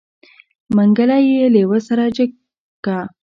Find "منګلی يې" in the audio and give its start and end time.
0.75-1.45